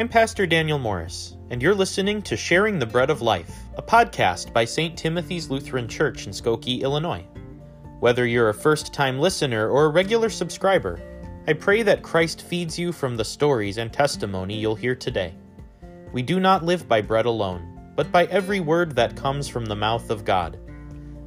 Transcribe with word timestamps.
I'm 0.00 0.08
Pastor 0.08 0.46
Daniel 0.46 0.78
Morris, 0.78 1.36
and 1.50 1.60
you're 1.60 1.74
listening 1.74 2.22
to 2.22 2.34
Sharing 2.34 2.78
the 2.78 2.86
Bread 2.86 3.10
of 3.10 3.20
Life, 3.20 3.54
a 3.76 3.82
podcast 3.82 4.50
by 4.50 4.64
St. 4.64 4.96
Timothy's 4.96 5.50
Lutheran 5.50 5.86
Church 5.86 6.26
in 6.26 6.32
Skokie, 6.32 6.80
Illinois. 6.80 7.22
Whether 7.98 8.26
you're 8.26 8.48
a 8.48 8.54
first 8.54 8.94
time 8.94 9.18
listener 9.18 9.68
or 9.68 9.84
a 9.84 9.90
regular 9.90 10.30
subscriber, 10.30 10.98
I 11.46 11.52
pray 11.52 11.82
that 11.82 12.00
Christ 12.00 12.40
feeds 12.40 12.78
you 12.78 12.92
from 12.92 13.14
the 13.14 13.26
stories 13.26 13.76
and 13.76 13.92
testimony 13.92 14.54
you'll 14.54 14.74
hear 14.74 14.94
today. 14.94 15.34
We 16.14 16.22
do 16.22 16.40
not 16.40 16.64
live 16.64 16.88
by 16.88 17.02
bread 17.02 17.26
alone, 17.26 17.92
but 17.94 18.10
by 18.10 18.24
every 18.28 18.60
word 18.60 18.96
that 18.96 19.16
comes 19.16 19.48
from 19.48 19.66
the 19.66 19.76
mouth 19.76 20.08
of 20.08 20.24
God. 20.24 20.58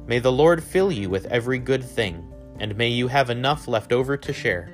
May 0.08 0.18
the 0.18 0.32
Lord 0.32 0.60
fill 0.64 0.90
you 0.90 1.08
with 1.08 1.26
every 1.26 1.60
good 1.60 1.84
thing, 1.84 2.28
and 2.58 2.76
may 2.76 2.88
you 2.88 3.06
have 3.06 3.30
enough 3.30 3.68
left 3.68 3.92
over 3.92 4.16
to 4.16 4.32
share. 4.32 4.73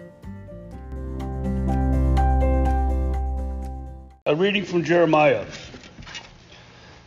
A 4.31 4.35
reading 4.37 4.65
from 4.65 4.85
Jeremiah. 4.85 5.45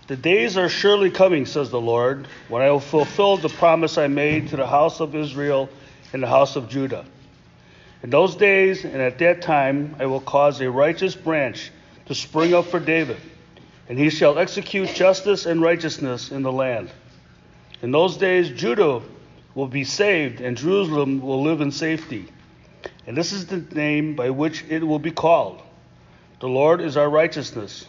The 0.07 0.17
days 0.17 0.57
are 0.57 0.67
surely 0.67 1.09
coming, 1.09 1.45
says 1.45 1.69
the 1.69 1.79
Lord, 1.79 2.27
when 2.49 2.61
I 2.61 2.69
will 2.69 2.81
fulfill 2.81 3.37
the 3.37 3.47
promise 3.47 3.97
I 3.97 4.07
made 4.07 4.49
to 4.49 4.57
the 4.57 4.67
house 4.67 4.99
of 4.99 5.15
Israel 5.15 5.69
and 6.11 6.21
the 6.21 6.27
house 6.27 6.57
of 6.57 6.67
Judah. 6.67 7.05
In 8.03 8.09
those 8.09 8.35
days 8.35 8.83
and 8.83 8.97
at 8.97 9.19
that 9.19 9.41
time 9.41 9.95
I 9.99 10.05
will 10.05 10.19
cause 10.19 10.59
a 10.59 10.69
righteous 10.69 11.15
branch 11.15 11.71
to 12.07 12.13
spring 12.13 12.53
up 12.53 12.65
for 12.65 12.81
David, 12.81 13.21
and 13.87 13.97
he 13.97 14.09
shall 14.09 14.37
execute 14.37 14.93
justice 14.93 15.45
and 15.45 15.61
righteousness 15.61 16.29
in 16.29 16.41
the 16.41 16.51
land. 16.51 16.91
In 17.81 17.91
those 17.91 18.17
days 18.17 18.49
Judah 18.49 19.01
will 19.55 19.69
be 19.69 19.85
saved, 19.85 20.41
and 20.41 20.57
Jerusalem 20.57 21.21
will 21.21 21.41
live 21.41 21.61
in 21.61 21.71
safety. 21.71 22.27
And 23.07 23.15
this 23.15 23.31
is 23.31 23.45
the 23.45 23.59
name 23.73 24.13
by 24.13 24.29
which 24.29 24.65
it 24.67 24.85
will 24.85 24.99
be 24.99 25.11
called 25.11 25.62
The 26.43 26.49
Lord 26.49 26.81
is 26.81 26.97
our 26.97 27.09
righteousness. 27.09 27.87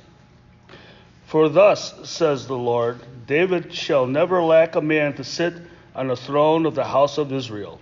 For 1.26 1.48
thus 1.48 2.08
says 2.08 2.46
the 2.46 2.56
Lord 2.56 3.00
David 3.26 3.74
shall 3.74 4.06
never 4.06 4.40
lack 4.44 4.76
a 4.76 4.80
man 4.80 5.12
to 5.14 5.24
sit 5.24 5.54
on 5.92 6.06
the 6.06 6.14
throne 6.14 6.64
of 6.64 6.76
the 6.76 6.84
house 6.84 7.18
of 7.18 7.32
Israel. 7.32 7.80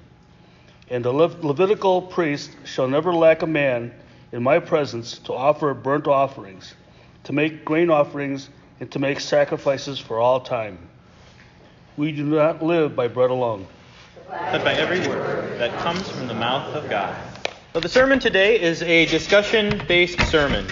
And 0.89 1.05
the 1.05 1.13
Le- 1.13 1.37
Levitical 1.43 2.01
priest 2.01 2.53
shall 2.65 2.89
never 2.89 3.13
lack 3.13 3.43
a 3.43 3.47
man 3.47 3.93
in 4.33 4.43
my 4.43 4.61
presence 4.61 5.19
to 5.19 5.35
offer 5.35 5.75
burnt 5.75 6.09
offerings, 6.09 6.73
to 7.25 7.35
make 7.35 7.67
grain 7.67 7.91
offerings, 7.91 8.49
and 8.81 8.91
to 8.93 8.99
make 8.99 9.21
sacrifices 9.21 9.99
for 9.99 10.21
all 10.21 10.41
time. 10.41 10.79
We 11.99 12.13
do 12.13 12.25
not 12.25 12.63
live 12.63 12.97
by 12.97 13.09
bread 13.09 13.29
alone, 13.29 13.67
but 14.27 14.65
by 14.65 14.73
every 14.73 15.07
word 15.07 15.59
that 15.59 15.79
comes 15.81 16.09
from 16.09 16.29
the 16.29 16.35
mouth 16.35 16.75
of 16.75 16.89
God. 16.89 17.32
So 17.73 17.81
the 17.81 17.89
sermon 17.89 18.21
today 18.21 18.61
is 18.61 18.83
a 18.83 19.07
discussion 19.07 19.81
based 19.89 20.21
sermon. 20.31 20.67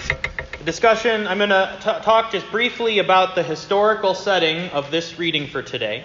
The 0.59 0.65
discussion, 0.65 1.25
I'm 1.25 1.39
going 1.39 1.49
to 1.49 1.99
talk 2.03 2.31
just 2.31 2.45
briefly 2.51 2.99
about 2.99 3.33
the 3.33 3.41
historical 3.41 4.13
setting 4.13 4.69
of 4.69 4.91
this 4.91 5.17
reading 5.17 5.47
for 5.47 5.63
today. 5.63 6.03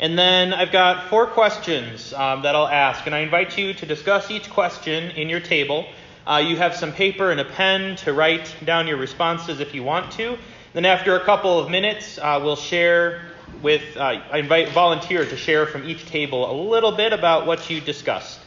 And 0.00 0.18
then 0.18 0.54
I've 0.54 0.72
got 0.72 1.10
four 1.10 1.26
questions 1.26 2.14
um, 2.14 2.44
that 2.44 2.56
I'll 2.56 2.66
ask, 2.66 3.04
and 3.04 3.14
I 3.14 3.18
invite 3.18 3.58
you 3.58 3.74
to 3.74 3.84
discuss 3.84 4.30
each 4.30 4.48
question 4.48 5.10
in 5.10 5.28
your 5.28 5.40
table. 5.40 5.86
Uh, 6.26 6.42
you 6.42 6.56
have 6.56 6.74
some 6.74 6.92
paper 6.92 7.30
and 7.30 7.38
a 7.38 7.44
pen 7.44 7.96
to 7.96 8.14
write 8.14 8.56
down 8.64 8.86
your 8.86 8.96
responses 8.96 9.60
if 9.60 9.74
you 9.74 9.82
want 9.82 10.12
to. 10.12 10.38
Then, 10.72 10.86
after 10.86 11.14
a 11.14 11.20
couple 11.26 11.58
of 11.58 11.70
minutes, 11.70 12.16
uh, 12.16 12.40
we'll 12.42 12.56
share 12.56 13.20
with, 13.60 13.98
uh, 13.98 14.22
I 14.32 14.38
invite 14.38 14.70
volunteer 14.70 15.26
to 15.26 15.36
share 15.36 15.66
from 15.66 15.86
each 15.86 16.06
table 16.06 16.50
a 16.50 16.56
little 16.70 16.92
bit 16.92 17.12
about 17.12 17.46
what 17.46 17.68
you 17.68 17.82
discussed. 17.82 18.38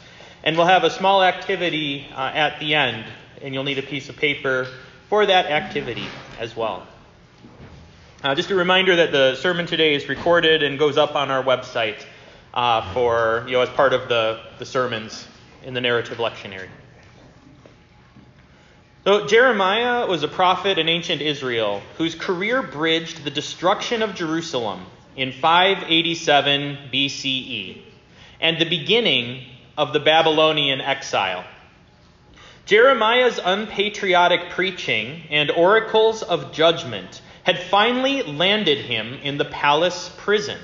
And 0.46 0.56
we'll 0.56 0.68
have 0.68 0.84
a 0.84 0.92
small 0.92 1.24
activity 1.24 2.06
uh, 2.14 2.20
at 2.20 2.60
the 2.60 2.76
end, 2.76 3.04
and 3.42 3.52
you'll 3.52 3.64
need 3.64 3.80
a 3.80 3.84
piece 3.84 4.10
of 4.10 4.16
paper 4.16 4.68
for 5.10 5.26
that 5.26 5.48
activity 5.48 6.06
as 6.40 6.56
well. 6.56 6.86
Uh, 8.24 8.36
just 8.36 8.52
a 8.52 8.56
reminder 8.56 8.96
that 8.98 9.12
the 9.12 9.36
sermon 9.38 9.66
today 9.66 9.96
is 9.96 10.08
recorded 10.08 10.62
and 10.62 10.78
goes 10.78 11.00
up 11.00 11.16
on 11.16 11.32
our 11.32 11.44
website 11.44 12.06
uh, 12.54 12.94
for, 12.94 13.44
you 13.48 13.54
know, 13.54 13.62
as 13.62 13.70
part 13.70 13.94
of 13.94 14.08
the, 14.08 14.40
the 14.60 14.66
sermons 14.66 15.28
in 15.64 15.74
the 15.74 15.82
narrative 15.82 16.20
lectionary. 16.20 16.70
So, 19.04 19.26
Jeremiah 19.26 20.06
was 20.06 20.22
a 20.22 20.28
prophet 20.28 20.78
in 20.78 20.88
ancient 20.90 21.24
Israel 21.24 21.82
whose 21.98 22.14
career 22.14 22.62
bridged 22.62 23.24
the 23.24 23.32
destruction 23.32 24.04
of 24.04 24.14
Jerusalem 24.14 24.86
in 25.16 25.32
587 25.32 26.90
BCE 26.94 27.82
and 28.40 28.60
the 28.60 28.66
beginning 28.66 29.44
of 29.78 29.94
the 29.94 30.00
Babylonian 30.00 30.82
exile. 30.82 31.44
Jeremiah's 32.66 33.40
unpatriotic 33.44 34.50
preaching 34.50 35.24
and 35.30 35.52
oracles 35.52 36.24
of 36.24 36.52
judgment 36.52 37.22
had 37.44 37.62
finally 37.62 38.24
landed 38.24 38.80
him 38.80 39.14
in 39.22 39.38
the 39.38 39.46
palace 39.46 40.12
prison. 40.18 40.60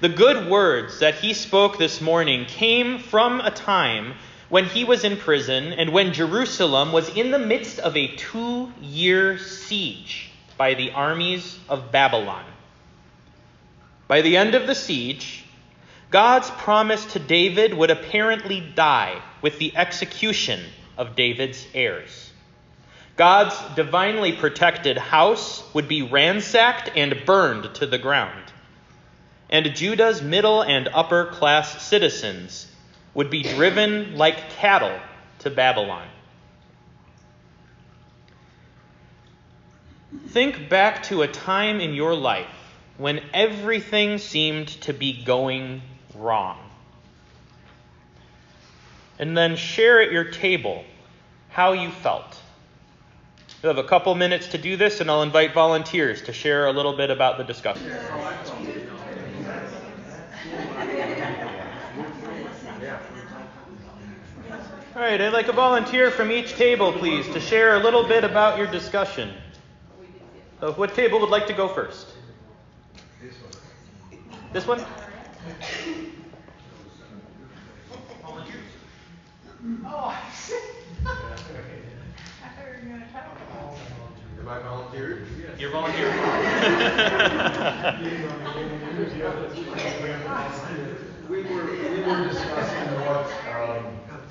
The 0.00 0.08
good 0.08 0.48
words 0.48 1.00
that 1.00 1.16
he 1.16 1.34
spoke 1.34 1.76
this 1.76 2.00
morning 2.00 2.46
came 2.46 2.98
from 2.98 3.40
a 3.40 3.50
time 3.50 4.14
when 4.48 4.64
he 4.64 4.84
was 4.84 5.04
in 5.04 5.18
prison 5.18 5.74
and 5.74 5.92
when 5.92 6.14
Jerusalem 6.14 6.92
was 6.92 7.14
in 7.14 7.30
the 7.30 7.38
midst 7.38 7.78
of 7.78 7.96
a 7.96 8.16
two 8.16 8.72
year 8.80 9.36
siege 9.36 10.30
by 10.56 10.74
the 10.74 10.92
armies 10.92 11.58
of 11.68 11.92
Babylon. 11.92 12.44
By 14.08 14.22
the 14.22 14.38
end 14.38 14.54
of 14.54 14.66
the 14.66 14.74
siege, 14.74 15.39
God's 16.10 16.50
promise 16.50 17.04
to 17.12 17.20
David 17.20 17.72
would 17.72 17.90
apparently 17.90 18.60
die 18.60 19.22
with 19.42 19.58
the 19.58 19.76
execution 19.76 20.60
of 20.98 21.14
David's 21.14 21.64
heirs. 21.72 22.32
God's 23.16 23.56
divinely 23.76 24.32
protected 24.32 24.98
house 24.98 25.62
would 25.72 25.86
be 25.86 26.02
ransacked 26.02 26.90
and 26.96 27.24
burned 27.24 27.74
to 27.76 27.86
the 27.86 27.98
ground. 27.98 28.44
And 29.48 29.66
Judah's 29.74 30.20
middle 30.20 30.62
and 30.62 30.88
upper 30.88 31.26
class 31.26 31.82
citizens 31.82 32.66
would 33.14 33.30
be 33.30 33.42
driven 33.42 34.16
like 34.16 34.50
cattle 34.50 34.98
to 35.40 35.50
Babylon. 35.50 36.08
Think 40.28 40.68
back 40.68 41.04
to 41.04 41.22
a 41.22 41.28
time 41.28 41.80
in 41.80 41.94
your 41.94 42.14
life 42.14 42.46
when 42.98 43.20
everything 43.32 44.18
seemed 44.18 44.68
to 44.68 44.92
be 44.92 45.24
going 45.24 45.82
wrong. 46.14 46.58
And 49.18 49.36
then 49.36 49.56
share 49.56 50.00
at 50.00 50.12
your 50.12 50.24
table 50.24 50.84
how 51.50 51.72
you 51.72 51.90
felt. 51.90 52.38
We 53.62 53.66
have 53.66 53.76
a 53.76 53.84
couple 53.84 54.14
minutes 54.14 54.48
to 54.48 54.58
do 54.58 54.76
this, 54.76 55.00
and 55.00 55.10
I'll 55.10 55.22
invite 55.22 55.52
volunteers 55.52 56.22
to 56.22 56.32
share 56.32 56.66
a 56.66 56.72
little 56.72 56.96
bit 56.96 57.10
about 57.10 57.36
the 57.36 57.44
discussion. 57.44 57.92
All 64.96 65.02
right, 65.02 65.20
I'd 65.20 65.32
like 65.32 65.48
a 65.48 65.52
volunteer 65.52 66.10
from 66.10 66.30
each 66.32 66.54
table, 66.54 66.92
please, 66.92 67.26
to 67.28 67.40
share 67.40 67.76
a 67.76 67.78
little 67.78 68.04
bit 68.04 68.24
about 68.24 68.58
your 68.58 68.66
discussion. 68.66 69.32
So 70.60 70.72
what 70.72 70.94
table 70.94 71.20
would 71.20 71.30
like 71.30 71.46
to 71.46 71.54
go 71.54 71.68
first? 71.68 72.06
This 73.22 73.34
one. 73.34 73.52
This 74.52 74.66
one? 74.66 74.84
Oh, 79.86 80.12
I 80.14 80.20
see. 80.34 80.54
i 81.04 81.08
thought 81.08 81.44
you 81.46 82.88
were 82.88 82.88
going 82.88 83.00
to 83.00 83.06
tell 83.12 83.24
Am 84.38 84.48
I 84.48 84.58
volunteering? 84.58 85.26
You're 85.58 85.70
volunteering. 85.70 86.16
we 91.28 91.42
were 91.42 91.64
we 91.90 92.02
were 92.02 92.28
discussing 92.28 92.88
what 93.00 93.26
um, 93.48 93.84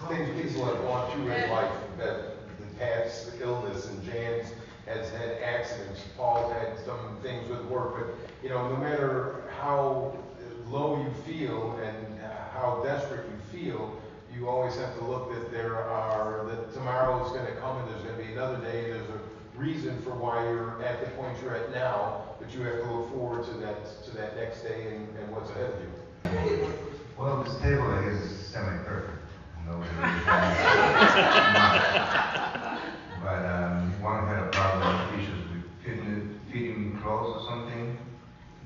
things 0.09 0.29
people 0.41 0.65
have 0.65 0.81
gone 0.83 1.11
through 1.11 1.31
in 1.31 1.49
life 1.49 1.71
that 1.97 2.35
the 2.59 2.65
past 2.79 3.31
illness 3.41 3.87
and 3.87 4.03
Jan's 4.03 4.47
has 4.85 5.09
had 5.11 5.41
accidents. 5.43 6.01
Paul 6.17 6.51
had 6.51 6.77
some 6.85 7.17
things 7.21 7.49
with 7.49 7.63
work, 7.65 7.95
but 7.97 8.07
you 8.43 8.49
know, 8.49 8.69
no 8.69 8.77
matter 8.77 9.43
how 9.59 10.13
low 10.13 10.13
you 10.13 10.28
feel 11.39 11.79
and 11.83 12.19
how 12.53 12.81
desperate 12.83 13.25
you 13.25 13.59
feel, 13.59 14.01
you 14.35 14.47
always 14.47 14.75
have 14.75 14.97
to 14.97 15.05
look 15.05 15.33
that 15.33 15.51
there 15.51 15.77
are 15.77 16.45
that 16.45 16.73
tomorrow 16.73 17.25
is 17.25 17.31
going 17.31 17.45
to 17.45 17.53
come 17.59 17.77
and 17.77 17.89
there's 17.89 18.03
going 18.03 18.17
to 18.17 18.23
be 18.23 18.31
another 18.33 18.57
day. 18.57 18.91
There's 18.91 19.09
a 19.09 19.19
reason 19.57 20.01
for 20.01 20.11
why 20.11 20.43
you're 20.43 20.81
at 20.83 20.99
the 21.01 21.07
point 21.11 21.37
you're 21.41 21.55
at 21.55 21.71
now, 21.71 22.23
but 22.39 22.53
you 22.53 22.61
have 22.61 22.81
to 22.83 22.91
look 22.91 23.11
forward 23.11 23.45
to 23.45 23.53
that 23.59 24.03
to 24.05 24.11
that 24.17 24.35
next 24.35 24.61
day 24.61 24.95
and, 24.95 25.07
and 25.17 25.31
what's 25.31 25.49
ahead 25.51 25.71
of 25.71 25.79
you. 25.81 25.89
Well, 27.17 27.43
this 27.43 27.55
table 27.61 27.91
is 28.07 28.47
semi-perfect. 28.47 29.17
No, 29.67 29.77
but 33.23 33.45
um, 33.45 34.01
one 34.01 34.25
had 34.27 34.39
a 34.43 34.49
problem 34.51 35.19
issues 35.19 35.43
with 35.51 35.63
feeding, 35.83 36.39
feeding 36.51 36.99
clothes 37.01 37.35
or 37.35 37.49
something. 37.49 37.97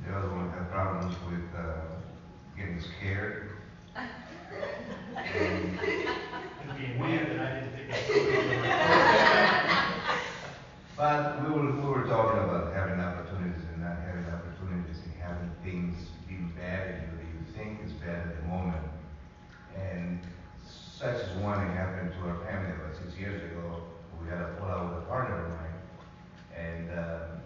The 0.05 0.13
other 0.15 0.29
one 0.29 0.49
had 0.51 0.69
problems 0.69 1.15
with 1.29 1.43
uh, 1.59 1.93
getting 2.55 2.79
scared. 2.79 3.49
Um, 3.95 4.05
being 6.77 6.99
weird, 6.99 7.27
and 7.29 7.41
I 7.41 7.59
didn't 7.59 7.73
think 7.75 7.89
such 21.03 21.21
as 21.21 21.37
one 21.39 21.67
that 21.67 21.75
happened 21.75 22.13
to 22.13 22.29
our 22.29 22.45
family 22.45 22.71
about 22.71 22.95
six 22.95 23.19
years 23.19 23.43
ago. 23.51 23.83
We 24.21 24.29
had 24.29 24.39
a 24.39 24.55
fallout 24.57 24.95
with 24.95 25.03
a 25.03 25.07
partner 25.07 25.45
of 25.45 25.49
mine, 25.49 25.77
and 26.55 26.89
um, 26.97 27.41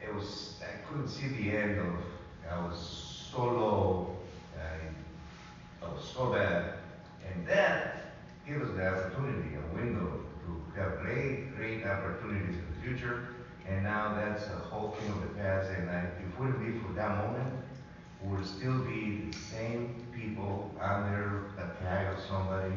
it 0.00 0.14
was 0.14 0.60
I 0.62 0.86
couldn't 0.86 1.08
see 1.08 1.26
the 1.28 1.56
end 1.56 1.80
of. 1.80 1.94
I 2.48 2.64
was 2.64 3.28
so 3.32 3.44
low, 3.44 4.16
I, 4.56 5.84
I 5.84 5.88
was 5.88 6.04
so 6.14 6.32
bad, 6.32 6.74
and 7.26 7.46
that 7.48 8.12
gave 8.46 8.62
us 8.62 8.68
the 8.76 8.86
opportunity, 8.86 9.56
a 9.56 9.74
window 9.74 10.20
to 10.44 10.80
have 10.80 11.00
great, 11.00 11.56
great 11.56 11.84
opportunities 11.84 12.56
in 12.56 12.64
the 12.74 12.86
future. 12.86 13.28
And 13.68 13.82
now 13.82 14.14
that's 14.14 14.46
a 14.46 14.58
whole 14.70 14.90
thing 14.90 15.10
of 15.10 15.22
the 15.22 15.34
past, 15.40 15.70
and 15.70 15.90
I, 15.90 16.00
if 16.00 16.20
it 16.20 16.38
wouldn't 16.38 16.60
be 16.64 16.78
for 16.86 16.92
that 16.94 17.16
moment, 17.16 17.54
we 18.24 18.36
would 18.36 18.46
still 18.46 18.78
be 18.80 19.28
the 19.30 19.36
same 19.36 19.94
people 20.14 20.70
under 20.80 21.46
attack 21.58 22.16
of 22.16 22.24
somebody, 22.24 22.72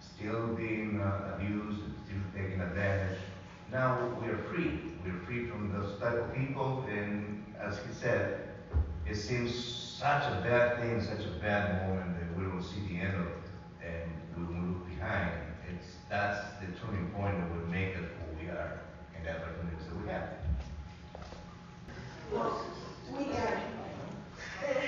still 0.00 0.48
being 0.48 1.00
uh, 1.00 1.34
abused, 1.34 1.80
still 2.04 2.22
taking 2.34 2.60
advantage. 2.60 3.18
Now 3.72 4.08
we 4.20 4.28
are 4.28 4.38
free. 4.44 4.78
We're 5.04 5.20
free 5.26 5.46
from 5.46 5.72
those 5.72 5.98
type 5.98 6.14
of 6.14 6.34
people, 6.34 6.84
and 6.90 7.44
as 7.60 7.78
he 7.78 7.92
said, 7.92 8.48
it 9.06 9.16
seems 9.16 9.54
such 9.54 10.24
a 10.24 10.40
bad 10.42 10.80
thing, 10.80 11.02
such 11.02 11.24
a 11.24 11.40
bad 11.40 11.88
moment 11.88 12.18
that 12.18 12.38
we 12.38 12.44
don't 12.44 12.62
see 12.62 12.80
the 12.88 13.00
end 13.00 13.14
of 13.14 13.26
it, 13.26 13.86
and 13.86 14.48
when 14.48 14.62
we 14.62 14.68
look 14.68 14.88
behind, 14.88 15.30
it's 15.70 15.94
that's 16.10 16.44
the 16.60 16.66
turning 16.80 17.08
point 17.10 17.38
that 17.38 17.54
would 17.54 17.68
make 17.70 17.96
us 17.96 18.04
who 18.04 18.44
we 18.44 18.50
are 18.50 18.80
and 19.16 19.26
the 19.26 19.30
opportunities 19.30 19.86
that 19.86 20.02
we 20.02 20.08
have. 20.08 20.28
Well, 22.32 22.64
we 23.16 23.24
had 23.32 23.62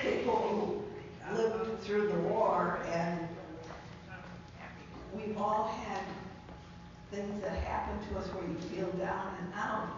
people 0.01 0.83
who 1.27 1.35
lived 1.35 1.81
through 1.81 2.07
the 2.07 2.19
war 2.19 2.79
and 2.91 3.27
we've 5.13 5.37
all 5.37 5.67
had 5.67 6.03
things 7.11 7.41
that 7.41 7.57
happen 7.63 7.97
to 8.09 8.19
us 8.19 8.27
where 8.27 8.47
you 8.47 8.57
feel 8.69 8.89
down 8.97 9.35
and 9.41 9.53
out, 9.55 9.89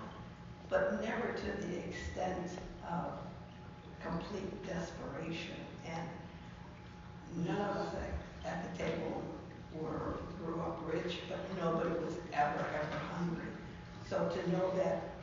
but 0.69 1.01
never 1.03 1.33
to 1.33 1.68
the 1.68 1.77
extent 1.80 2.59
of 2.89 3.13
complete 4.01 4.65
desperation. 4.65 5.56
And 5.85 7.47
none 7.47 7.62
of 7.62 7.77
us 7.77 7.95
at, 8.45 8.51
at 8.51 8.77
the 8.77 8.83
table 8.83 9.23
were, 9.73 10.18
grew 10.44 10.59
up 10.62 10.80
rich, 10.92 11.19
but 11.30 11.39
nobody 11.63 11.89
was 11.89 12.15
ever, 12.33 12.59
ever 12.59 13.00
hungry. 13.15 13.45
So 14.09 14.30
know 14.51 14.72
that 14.75 15.13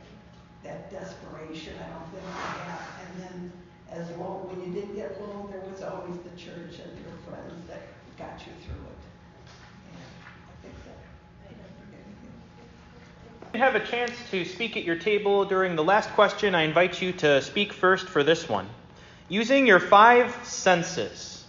that 0.63 0.91
desperation, 0.91 1.75
I 1.79 1.89
don't 1.89 2.09
think 2.11 2.25
I 2.27 2.29
have. 2.69 2.87
And 3.05 3.23
then 3.23 3.53
as 3.91 4.09
well, 4.17 4.49
when 4.51 4.61
you 4.67 4.81
did 4.81 4.95
get 4.95 5.21
low, 5.21 5.49
there 5.51 5.63
was 5.71 5.83
always 5.83 6.17
the 6.19 6.31
church 6.37 6.79
and 6.79 6.93
your 7.05 7.17
friends 7.27 7.67
that 7.69 7.83
got 8.19 8.39
you 8.47 8.53
through 8.65 8.85
it. 8.87 9.01
And 9.91 10.03
I 10.49 10.55
think 10.63 10.75
that. 10.85 10.97
You 13.55 13.61
have 13.61 13.75
a 13.75 13.85
chance 13.85 14.13
to 14.31 14.45
speak 14.45 14.77
at 14.77 14.85
your 14.85 14.97
table 14.97 15.45
during 15.45 15.77
the 15.77 15.85
last 15.85 16.11
question. 16.11 16.55
I 16.55 16.63
invite 16.63 17.03
you 17.03 17.13
to 17.15 17.43
speak 17.43 17.73
first 17.73 18.09
for 18.09 18.23
this 18.23 18.49
one. 18.49 18.69
Using 19.29 19.67
your 19.67 19.81
five 19.81 20.37
senses, 20.45 21.45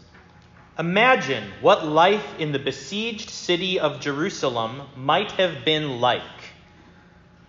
imagine 0.80 1.44
what 1.62 1.86
life 1.86 2.40
in 2.40 2.52
the 2.52 2.60
besieged 2.60 3.30
city 3.30 3.80
of 3.80 4.00
Jerusalem 4.00 4.82
might 4.96 5.32
have 5.34 5.66
been 5.66 6.00
like. 6.00 6.22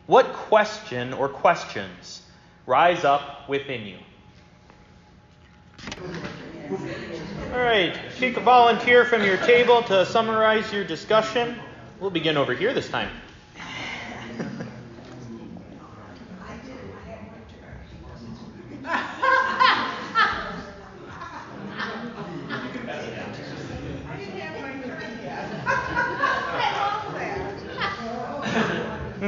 What 0.06 0.32
question 0.32 1.12
or 1.12 1.28
questions 1.28 2.22
rise 2.66 3.04
up 3.04 3.48
within 3.48 3.86
you? 3.86 3.98
All 7.52 7.58
right, 7.58 7.96
take 8.18 8.36
a 8.36 8.40
volunteer 8.40 9.04
from 9.04 9.24
your 9.24 9.36
table 9.38 9.82
to 9.84 10.06
summarize 10.06 10.72
your 10.72 10.84
discussion. 10.84 11.56
We'll 12.00 12.10
begin 12.10 12.36
over 12.36 12.54
here 12.54 12.74
this 12.74 12.88
time. 12.88 13.10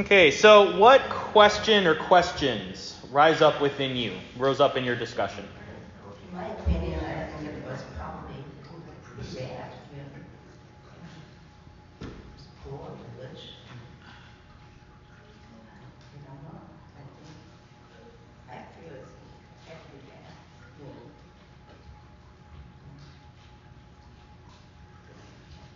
Okay, 0.05 0.29
so 0.29 0.77
what 0.77 1.01
question 1.09 1.87
or 1.87 1.95
questions 1.95 2.95
rise 3.11 3.41
up 3.41 3.59
within 3.59 3.95
you, 3.95 4.13
rose 4.37 4.61
up 4.61 4.77
in 4.77 4.83
your 4.83 4.95
discussion? 4.95 5.43
In 6.23 6.31
my 6.31 6.45
opinion, 6.45 6.99
I 7.03 7.23
think 7.23 7.47
it 7.47 7.63
was 7.63 7.81
probably 7.97 8.43
pretty 9.01 9.27
bad 9.33 9.71
when 9.91 10.05
poor 12.63 12.89
and 12.91 13.17
rich. 13.17 13.39
You 16.13 16.19
know, 16.21 16.59
I 16.95 17.01
think, 17.23 17.31
I 18.49 18.55
feel 18.79 18.93
it's 18.93 19.11
every 19.67 19.99
bad. 20.07 20.33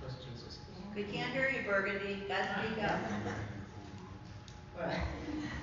Was 0.03 0.13
Jesus. 0.25 0.57
We 0.95 1.03
can't 1.03 1.31
hear 1.31 1.49
you, 1.49 1.61
Burgundy. 1.61 2.23
Gotta 2.27 2.47
speak 2.59 2.83
up. 2.83 2.99
Well, 4.79 4.91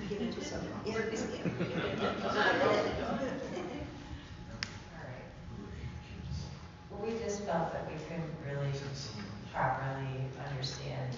Give 0.09 0.21
it 0.21 0.31
to 0.33 0.43
someone. 0.45 0.69
All 3.03 3.09
right. 5.03 5.27
Well, 6.91 7.01
we 7.05 7.11
just 7.19 7.43
felt 7.43 7.73
that 7.73 7.83
we 7.91 7.95
couldn't 8.07 8.31
really 8.45 8.71
properly 9.53 10.21
understand 10.49 11.11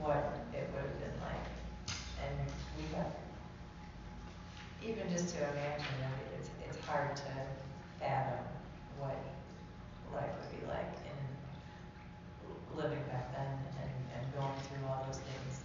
what 0.00 0.36
it 0.52 0.68
would 0.74 0.82
have 0.82 1.00
been 1.00 1.16
like. 1.22 1.46
And 2.20 2.36
we 2.76 2.82
got, 2.94 3.06
even 4.82 5.08
just 5.10 5.28
to 5.36 5.38
imagine 5.38 5.86
it, 6.02 6.08
it's, 6.40 6.50
it's 6.68 6.78
hard 6.86 7.16
to 7.16 7.22
fathom 8.00 8.44
what 8.98 9.16
life 10.12 10.30
would 10.40 10.52
be 10.60 10.66
like 10.66 10.92
in 11.08 11.16
living 12.76 13.02
back 13.08 13.32
then 13.32 13.46
and, 13.80 13.90
and 14.20 14.34
going 14.34 14.52
through 14.68 14.84
all 14.88 15.04
those 15.06 15.18
things 15.18 15.62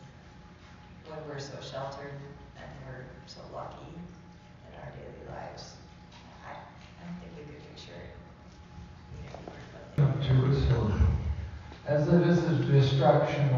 when 1.09 1.19
we're 1.27 1.39
so 1.39 1.57
sheltered 1.61 2.13
and 2.55 2.69
we're 2.85 3.05
so 3.25 3.41
lucky 3.53 3.87
in 3.89 4.73
our 4.79 4.91
daily 4.91 5.25
lives. 5.35 5.73
I, 6.45 6.47
I 6.53 6.55
don't 7.05 7.17
think 7.19 7.31
we 7.35 7.43
could 7.53 7.61
picture 7.75 7.97
it. 7.97 8.15
You 9.17 9.23
know, 9.31 9.39
but- 9.97 10.03
of 10.03 10.21
Jerusalem. 10.21 10.93
As 12.09 12.15
it 12.15 12.25
is 12.25 12.65
destruction 12.65 13.49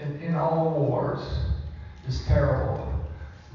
in, 0.00 0.20
in 0.20 0.36
all 0.36 0.70
wars 0.70 1.20
is 2.06 2.20
terrible. 2.20 2.78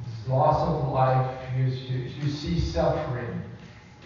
It's 0.06 0.28
loss 0.28 0.62
of 0.62 0.92
life, 0.92 1.26
you, 1.58 1.64
you, 1.64 1.98
you 2.22 2.28
see 2.28 2.58
suffering, 2.58 3.28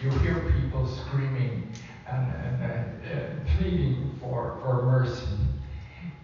you 0.00 0.10
hear 0.10 0.36
people 0.36 0.86
screaming 0.86 1.72
and, 2.06 2.30
and, 2.30 2.62
and, 2.62 3.02
and 3.02 3.46
pleading 3.56 4.04
for, 4.20 4.52
for 4.62 4.74
mercy. 4.76 5.26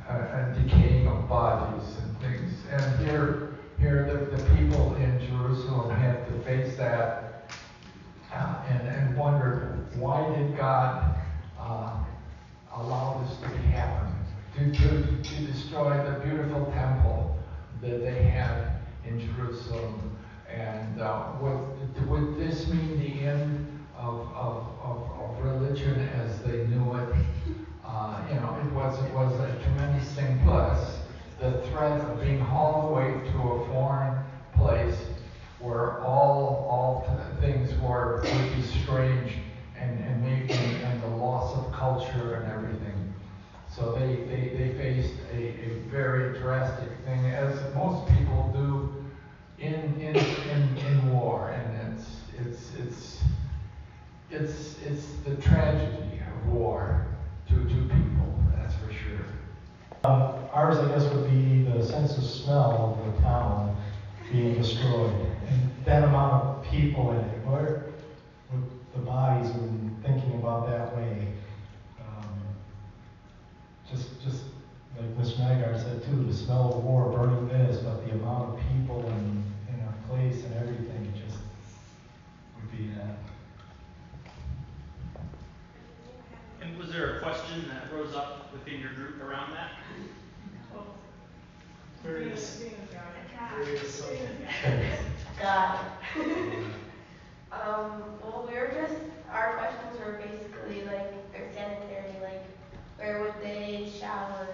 uh, 0.05 0.11
and 0.11 0.51
decaying 0.53 1.05
of 1.05 1.27
bodies 1.27 1.72
strange 38.93 39.42
smell 76.43 76.73
of 76.73 76.83
war, 76.83 77.09
burning 77.11 77.47
this, 77.47 77.77
but 77.77 78.05
the 78.05 78.11
amount 78.13 78.53
of 78.53 78.59
people 78.71 79.05
and, 79.07 79.43
in 79.69 79.75
a 79.79 80.07
place 80.09 80.43
and 80.43 80.53
everything, 80.55 81.13
it 81.15 81.25
just 81.27 81.37
would 82.55 82.71
be 82.77 82.89
that. 82.95 83.17
And 86.61 86.77
was 86.77 86.91
there 86.91 87.17
a 87.17 87.21
question 87.21 87.65
that 87.69 87.93
rose 87.95 88.13
up 88.13 88.51
within 88.51 88.79
your 88.81 88.91
group 88.93 89.21
around 89.23 89.53
that? 89.53 89.71
Various, 92.03 92.61
various, 93.55 94.01
Got 95.39 95.79
it. 96.17 96.65
Um, 97.53 98.03
well, 98.21 98.45
we 98.49 98.57
were 98.57 98.73
just, 98.75 98.95
our 99.31 99.53
questions 99.57 99.97
were 99.99 100.19
basically 100.21 100.83
like, 100.83 101.31
their 101.31 101.47
sanitary, 101.53 102.11
like, 102.21 102.43
where 102.97 103.21
would 103.21 103.33
they 103.41 103.89
shower? 103.99 104.47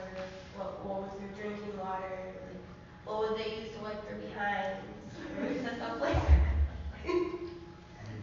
What, 0.57 0.85
what 0.85 1.01
was 1.03 1.11
their 1.17 1.29
drinking 1.41 1.79
water? 1.79 2.35
Like, 2.45 2.61
what 3.05 3.17
would 3.31 3.39
they 3.39 3.55
use 3.63 3.71
to 3.77 3.79
wipe 3.81 4.03
their 4.05 4.17
behinds? 4.19 4.83
Or 5.39 5.47
Stuff 5.77 6.01
like 6.01 6.13
that. 6.13 7.09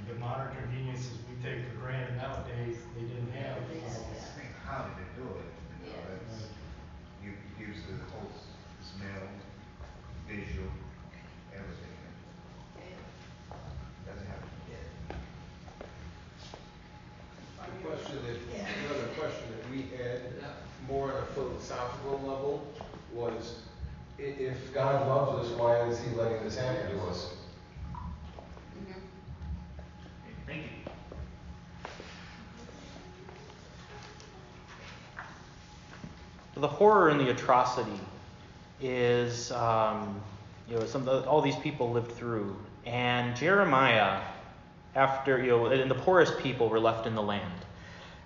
the 0.07 0.15
modern 0.21 0.55
conveniences 0.55 1.19
we 1.27 1.35
take 1.43 1.65
for 1.67 1.81
granted 1.81 2.15
nowadays, 2.17 2.77
they 2.95 3.03
didn't 3.09 3.33
have. 3.33 3.57
I 3.59 3.81
think 4.39 4.53
how 4.63 4.85
did 4.87 4.95
they 5.03 5.09
do 5.19 5.25
it? 5.35 5.51
You 5.83 5.91
know, 5.91 5.99
Yeah. 5.99 6.15
that's, 6.15 6.53
it 7.25 7.35
gives 7.59 7.81
the 7.89 7.97
whole 8.13 8.29
s- 8.37 8.53
smell, 8.85 9.25
visual, 10.29 10.69
everything. 11.57 11.97
Doesn't 14.05 14.27
have 14.29 14.45
to 14.45 14.53
be. 14.69 14.77
The 17.65 17.89
question 17.89 18.19
that, 18.27 18.37
another 18.85 19.09
question 19.19 19.47
that 19.57 19.65
we 19.71 19.79
had, 19.97 20.21
more 20.89 21.11
on 21.13 21.23
a 21.23 21.27
philosophical 21.67 22.21
level, 22.29 22.67
was 23.13 23.57
if 24.19 24.73
God 24.73 25.07
loves 25.09 25.47
us, 25.47 25.59
why 25.59 25.81
is 25.83 26.01
he 26.01 26.15
letting 26.17 26.43
this 26.43 26.57
happen 26.57 26.97
to 26.97 27.03
us? 27.05 27.35
Thank 30.47 30.63
you. 30.63 30.93
The 36.55 36.69
horror 36.69 37.09
and 37.09 37.21
the 37.21 37.31
atrocity 37.31 38.01
is, 38.81 39.51
um, 39.53 40.21
you 40.71 40.79
know, 40.79 40.87
some 40.87 41.09
all 41.09 41.43
these 41.43 41.57
people 41.57 41.91
lived 41.91 42.13
through. 42.13 42.57
And 42.87 43.37
Jeremiah, 43.37 44.23
after, 44.95 45.43
you 45.43 45.51
know, 45.51 45.67
and 45.67 45.91
the 45.91 45.97
poorest 45.97 46.39
people 46.39 46.69
were 46.69 46.81
left 46.81 47.07
in 47.07 47.15
the 47.15 47.23
land. 47.23 47.53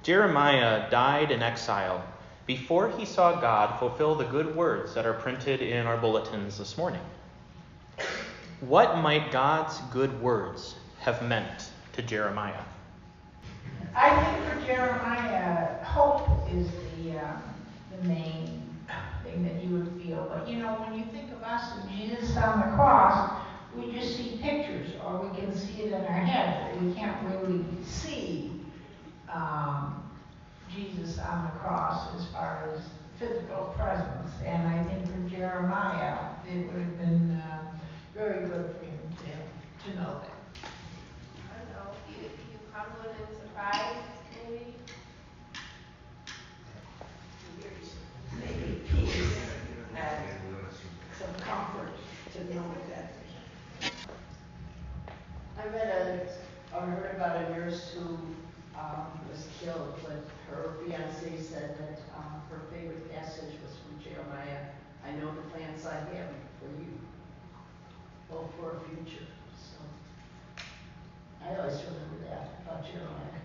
Jeremiah 0.02 0.88
died 0.90 1.30
in 1.30 1.42
exile 1.42 2.04
before 2.50 2.90
he 2.98 3.04
saw 3.04 3.40
God 3.40 3.78
fulfill 3.78 4.16
the 4.16 4.24
good 4.24 4.56
words 4.56 4.92
that 4.92 5.06
are 5.06 5.12
printed 5.12 5.62
in 5.62 5.86
our 5.86 5.96
bulletins 5.96 6.58
this 6.58 6.76
morning. 6.76 7.00
What 8.58 8.98
might 8.98 9.30
God's 9.30 9.78
good 9.92 10.20
words 10.20 10.74
have 10.98 11.22
meant 11.22 11.70
to 11.92 12.02
Jeremiah? 12.02 12.64
I 13.94 14.24
think 14.24 14.48
for 14.48 14.66
Jeremiah, 14.66 15.84
hope 15.84 16.28
is 16.52 16.66
the, 16.96 17.20
um, 17.20 17.40
the 17.96 18.08
main 18.08 18.60
thing 19.22 19.44
that 19.44 19.62
you 19.62 19.76
would 19.76 20.02
feel. 20.02 20.26
But 20.28 20.48
you 20.48 20.58
know, 20.58 20.72
when 20.72 20.98
you 20.98 21.04
think 21.12 21.30
of 21.30 21.44
us 21.44 21.70
and 21.80 21.88
Jesus 21.88 22.36
on 22.36 22.68
the 22.68 22.74
cross, 22.74 23.30
we 23.76 23.92
just 23.92 24.16
see 24.16 24.40
pictures 24.42 24.88
or 25.06 25.20
we 25.20 25.38
can 25.38 25.56
see 25.56 25.82
it 25.82 25.92
in 25.92 26.04
our 26.04 26.24
head, 26.24 26.74
but 26.74 26.82
we 26.82 26.94
can't 26.94 27.16
really 27.28 27.64
see 27.84 28.50
um, 29.32 30.09
Jesus 30.74 31.18
on 31.18 31.44
the 31.44 31.58
cross 31.58 32.14
as 32.16 32.26
far 32.26 32.70
as 32.74 32.82
physical 33.18 33.74
presence. 33.76 34.30
And 34.44 34.66
I 34.68 34.82
think 34.84 35.06
for 35.06 35.28
Jeremiah, 35.28 36.16
it 36.48 36.66
would 36.66 36.82
have 36.82 36.98
been 36.98 37.42
uh, 37.42 37.72
very 38.14 38.46
good 38.48 38.74
for 38.78 38.84
him 38.84 38.98
to, 39.18 39.90
to 39.90 39.96
know 39.96 40.20
that. 40.20 40.30
I 41.50 41.58
don't 41.58 41.70
know, 41.72 41.92
you, 42.08 42.24
you 42.24 42.58
probably 42.72 43.08
would 43.08 43.16
have 43.16 43.28
been 43.28 43.36
surprised, 43.40 43.96
maybe. 44.48 44.74
Maybe 48.38 48.80
peace 48.88 49.36
and 49.36 49.60
some 51.18 51.34
comfort 51.46 51.90
to 52.32 52.54
know 52.54 52.64
that 52.88 53.12
I 55.58 55.66
read 55.68 55.88
a, 55.88 56.76
or 56.76 56.80
heard 56.80 57.16
about 57.16 57.36
a 57.36 57.50
nurse 57.50 57.92
who 57.92 58.16
um, 58.78 59.20
was 59.30 59.46
killed, 59.62 59.94
but 60.02 60.24
her 60.50 60.74
fiance 60.84 61.42
said 61.42 61.76
that 61.78 62.00
um, 62.16 62.40
her 62.50 62.60
favorite 62.72 63.12
passage 63.12 63.54
was 63.62 63.76
from 63.76 64.02
Jeremiah. 64.02 64.64
I 65.04 65.12
know 65.12 65.30
the 65.34 65.42
plans 65.50 65.84
I 65.84 65.96
have 65.96 66.30
for 66.58 66.70
you, 66.80 66.98
both 68.30 68.50
for 68.58 68.76
a 68.76 68.80
future. 68.88 69.26
So 69.58 70.64
I 71.44 71.56
always 71.56 71.76
remember 71.82 72.24
that 72.30 72.48
about 72.64 72.84
Jeremiah. 72.84 73.40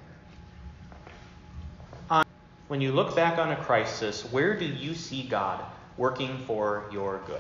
When 2.75 2.82
you 2.82 2.91
look 2.91 3.15
back 3.15 3.38
on 3.38 3.53
a 3.53 3.55
crisis, 3.55 4.24
where 4.34 4.60
do 4.60 4.65
you 4.65 4.96
see 4.96 5.24
God 5.24 5.63
working 5.96 6.38
for 6.39 6.84
your 6.91 7.22
good? 7.25 7.39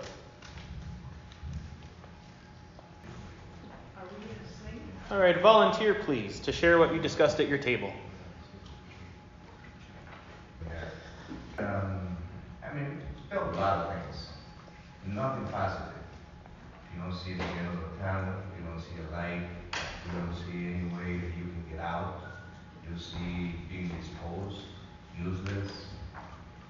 All 5.11 5.17
right, 5.17 5.37
volunteer, 5.41 5.93
please, 5.93 6.39
to 6.39 6.53
share 6.53 6.79
what 6.79 6.93
you 6.93 7.01
discussed 7.01 7.41
at 7.41 7.49
your 7.49 7.57
table. 7.57 7.91
Um, 11.59 12.15
I 12.63 12.73
mean, 12.73 13.01
felt 13.29 13.53
a 13.53 13.59
lot 13.59 13.87
of 13.87 13.93
things. 13.93 14.29
Nothing 15.05 15.47
positive. 15.47 15.95
You 16.95 17.01
don't 17.01 17.13
see 17.13 17.33
the 17.33 17.43
end 17.43 17.67
of 17.67 17.91
the 17.91 18.01
tunnel. 18.01 18.35
You 18.57 18.65
don't 18.69 18.79
see 18.79 19.01
a 19.05 19.11
light. 19.13 19.49
You 20.05 20.17
don't 20.17 20.33
see 20.33 20.65
any 20.65 20.85
way 20.95 21.19
that 21.19 21.35
you 21.37 21.43
can 21.43 21.65
get 21.69 21.81
out. 21.81 22.21
You 22.89 22.97
see 22.97 23.55
being 23.69 23.91
exposed, 23.99 24.61
useless, 25.17 25.71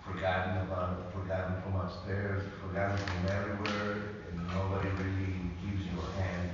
forgotten 0.05 0.57
about, 0.67 1.11
forgotten 1.11 1.59
from 1.63 1.75
upstairs, 1.77 2.43
forgotten 2.61 2.95
from 2.95 3.31
everywhere, 3.31 3.97
and 4.29 4.47
nobody 4.49 4.87
really 4.89 5.33
gives 5.65 5.83
you 5.83 5.97
a 5.99 6.21
hand. 6.21 6.51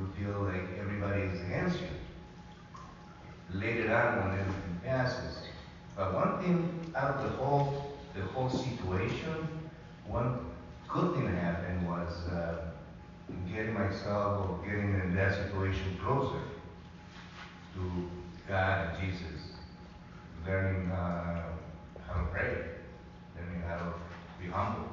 You 0.00 0.08
feel 0.18 0.40
like 0.40 0.62
everybody 0.80 1.20
is 1.22 1.40
against 1.42 1.80
you. 1.80 1.88
Later 3.52 3.94
on, 3.94 4.30
when 4.30 4.40
everything 4.40 4.80
passes, 4.82 5.38
but 5.94 6.14
one 6.14 6.42
thing 6.42 6.92
out 6.96 7.16
of 7.16 7.22
the 7.24 7.36
whole, 7.36 7.98
the 8.14 8.22
whole 8.22 8.48
situation, 8.48 9.48
one 10.06 10.46
good 10.88 11.14
thing 11.14 11.26
that 11.26 11.42
happened 11.42 11.86
was 11.86 12.28
uh, 12.28 12.70
getting 13.52 13.74
myself 13.74 14.48
or 14.48 14.66
getting 14.66 14.94
in 14.94 15.14
that 15.14 15.34
situation 15.34 15.98
closer 16.02 16.40
to 17.74 18.10
God 18.48 18.88
and 18.88 19.12
Jesus, 19.12 19.42
learning 20.46 20.90
uh, 20.90 21.42
how 22.06 22.20
to 22.22 22.26
pray, 22.32 22.56
learning 23.36 23.62
how 23.66 23.76
to 23.76 23.92
be 24.40 24.48
humble. 24.48 24.88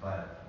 But 0.00 0.46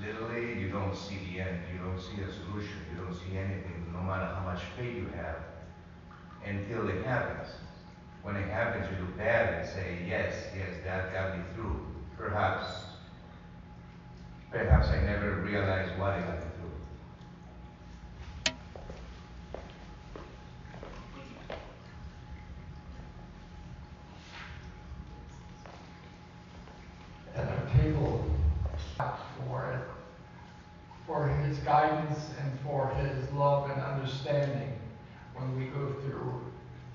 literally, 0.00 0.60
you 0.60 0.68
don't 0.68 0.94
see 0.94 1.18
the 1.30 1.40
end. 1.40 1.60
You 1.72 1.80
don't 1.80 1.98
see 1.98 2.22
a 2.22 2.32
solution. 2.32 2.76
You 2.92 3.02
don't 3.02 3.14
see 3.14 3.36
anything, 3.36 3.90
no 3.92 4.00
matter 4.02 4.26
how 4.26 4.44
much 4.44 4.62
faith 4.78 4.94
you 4.94 5.08
have, 5.16 5.38
until 6.44 6.88
it 6.88 7.04
happens. 7.04 7.48
When 8.22 8.36
it 8.36 8.48
happens, 8.48 8.86
you 8.92 9.04
look 9.04 9.16
back 9.18 9.54
and 9.58 9.68
say, 9.68 9.98
yes, 10.06 10.32
yes, 10.56 10.68
that 10.84 11.12
got 11.12 11.36
me 11.36 11.42
through. 11.54 11.84
Perhaps, 12.16 12.66
perhaps 14.52 14.88
I 14.88 15.00
never 15.00 15.36
realized 15.36 15.98
what 15.98 16.18
it 16.18 16.26
got 16.26 16.34
me 16.34 16.40
through. 16.40 16.66
Table 27.76 28.24
for 29.48 29.72
it, 29.72 29.80
for 31.06 31.28
his 31.28 31.58
guidance 31.58 32.30
and 32.42 32.60
for 32.60 32.88
his 32.94 33.30
love 33.32 33.70
and 33.70 33.80
understanding 33.80 34.72
when 35.34 35.56
we 35.58 35.66
go 35.66 35.94
through 36.02 36.40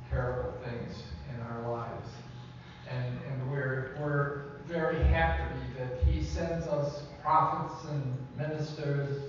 terrible 0.10 0.54
things 0.64 1.04
in 1.34 1.42
our 1.42 1.72
lives. 1.72 2.10
And, 2.90 3.18
and 3.30 3.52
we're, 3.52 3.96
we're 4.00 4.42
very 4.68 5.04
happy 5.04 5.56
that 5.78 6.04
he 6.04 6.24
sends 6.24 6.68
us 6.68 7.04
prophets 7.22 7.86
and 7.90 8.18
ministers 8.38 9.24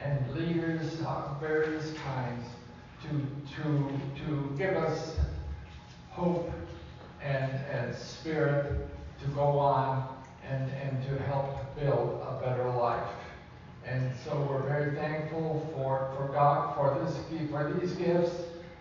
and 0.00 0.34
leaders 0.34 1.00
of 1.06 1.40
various 1.40 1.92
kinds 1.98 2.44
to, 3.02 3.08
to, 3.56 4.00
to 4.24 4.54
give 4.56 4.76
us 4.76 5.16
hope 6.10 6.50
and, 7.22 7.52
and 7.70 7.94
spirit 7.94 8.88
to 9.20 9.28
go 9.28 9.58
on 9.58 10.08
and, 10.48 10.70
and 10.70 11.02
to 11.08 11.22
help 11.24 11.76
build 11.76 12.20
a 12.28 12.40
better 12.44 12.68
life. 12.70 13.08
And 13.86 14.12
so 14.24 14.46
we're 14.48 14.62
very 14.68 14.94
thankful 14.94 15.68
for, 15.74 16.12
for 16.16 16.32
God 16.32 16.76
for 16.76 17.02
this 17.04 17.16
for 17.52 17.70
these 17.78 17.92
gifts 17.92 18.32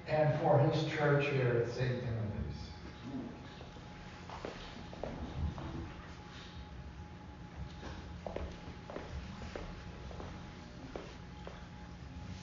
and 0.08 0.40
for 0.40 0.58
His 0.60 0.90
church 0.90 1.26
here 1.28 1.66
at 1.66 1.74
St. 1.74 1.90
Timothy's. 1.90 2.58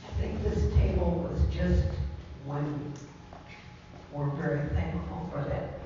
I 0.06 0.20
think 0.20 0.42
this 0.42 0.70
table 0.74 1.30
was 1.30 1.40
just 1.50 1.88
when 2.44 2.92
we're 4.12 4.28
very 4.32 4.68
thankful 4.74 5.30
for 5.32 5.48
that. 5.48 5.80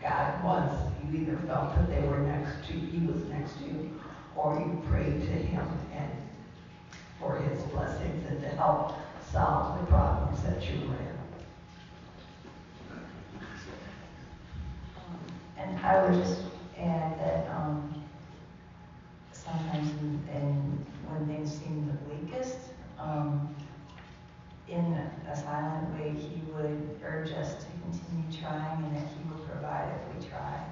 God 0.00 0.42
was, 0.44 0.92
you 1.04 1.20
either 1.20 1.36
felt 1.46 1.76
that 1.76 1.90
they 1.90 2.00
were 2.08 2.20
next 2.20 2.66
to, 2.68 2.74
you, 2.74 2.86
he 2.86 3.06
was 3.06 3.22
next 3.24 3.58
to 3.58 3.64
you, 3.64 4.00
or 4.34 4.58
you 4.58 4.82
prayed 4.88 5.20
to 5.20 5.32
him 5.32 5.66
and 5.94 6.10
for 7.20 7.36
his 7.36 7.62
blessings 7.64 8.26
and 8.30 8.40
to 8.40 8.48
help 8.48 8.94
solve 9.30 9.80
the 9.80 9.86
problems 9.86 10.42
that 10.42 10.62
you 10.62 10.88
were 10.88 10.96
in. 10.96 11.18
Um, 14.96 15.18
and 15.58 15.78
I 15.80 16.04
would 16.04 16.22
just 16.22 16.40
add 16.78 17.18
that 17.18 17.48
um, 17.50 17.94
sometimes 19.32 19.90
in, 19.90 20.20
in, 20.34 20.86
when 21.08 21.26
things 21.26 21.52
seem 21.52 21.86
the 21.86 22.14
weakest, 22.14 22.58
um, 22.98 23.54
in 24.68 24.94
a 25.30 25.36
silent 25.36 25.92
way, 25.94 26.14
he 26.18 26.40
would 26.52 26.98
urge 27.04 27.30
us 27.32 27.56
to 27.56 27.66
continue 27.82 28.40
trying 28.40 28.84
and 28.84 28.96
that 28.96 29.02
he 29.02 29.28
will 29.28 29.44
provide 29.44 29.92
if 29.92 30.22
we 30.22 30.28
try. 30.28 30.64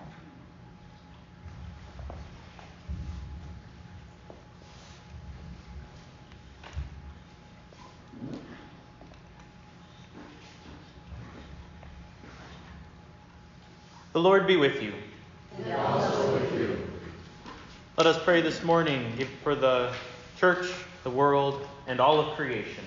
The 14.21 14.25
Lord 14.25 14.47
be 14.47 14.59
with 14.59 14.83
you. 14.83 14.93
And 15.65 15.73
also 15.73 16.35
with 16.35 16.53
you. 16.53 16.77
Let 17.97 18.07
us 18.07 18.23
pray 18.23 18.43
this 18.43 18.63
morning 18.63 19.27
for 19.43 19.55
the 19.55 19.95
church, 20.39 20.71
the 21.05 21.11
world, 21.11 21.67
and 21.87 22.01
all 22.01 22.21
of 22.21 22.37
creation. 22.37 22.85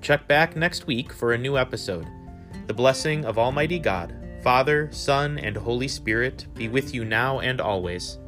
Check 0.00 0.26
back 0.26 0.56
next 0.56 0.88
week 0.88 1.12
for 1.12 1.32
a 1.32 1.38
new 1.38 1.56
episode. 1.56 2.08
The 2.66 2.74
blessing 2.74 3.24
of 3.24 3.38
Almighty 3.38 3.78
God, 3.78 4.12
Father, 4.42 4.88
Son, 4.90 5.38
and 5.38 5.56
Holy 5.56 5.86
Spirit 5.86 6.48
be 6.54 6.66
with 6.66 6.92
you 6.92 7.04
now 7.04 7.38
and 7.38 7.60
always. 7.60 8.18